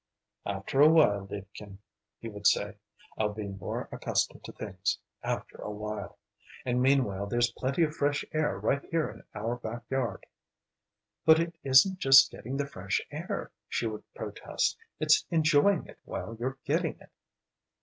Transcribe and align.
"After 0.47 0.81
a 0.81 0.89
while, 0.89 1.27
liebchen," 1.27 1.77
he 2.17 2.27
would 2.27 2.47
say. 2.47 2.77
"I'll 3.19 3.35
be 3.35 3.47
more 3.49 3.87
accustomed 3.91 4.43
to 4.45 4.51
things 4.51 4.97
after 5.21 5.57
a 5.57 5.69
while. 5.69 6.17
And 6.65 6.81
meanwhile 6.81 7.27
there's 7.27 7.51
plenty 7.51 7.83
of 7.83 7.93
fresh 7.93 8.25
air 8.33 8.57
right 8.59 8.83
here 8.89 9.11
in 9.11 9.21
our 9.39 9.57
back 9.57 9.83
yard." 9.91 10.25
"But 11.23 11.39
it 11.39 11.53
isn't 11.63 11.99
just 11.99 12.31
getting 12.31 12.57
the 12.57 12.65
fresh 12.65 12.99
air," 13.11 13.51
she 13.69 13.85
would 13.85 14.11
protest, 14.15 14.75
"it's 14.99 15.27
enjoying 15.29 15.85
it 15.85 15.99
while 16.03 16.35
you're 16.39 16.57
getting 16.65 16.97
it." 16.99 17.11